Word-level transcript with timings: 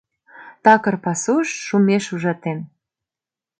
Такыр 0.63 0.95
пасуш 1.03 1.47
шумеш 1.65 2.05
ужатем. 2.13 2.59